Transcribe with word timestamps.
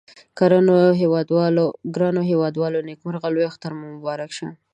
ګرانو 1.95 2.21
هیوادوالو 2.29 2.79
نیکمرغه 2.89 3.27
لوي 3.33 3.45
اختر 3.49 3.71
مو 3.79 3.85
مبارک 3.95 4.31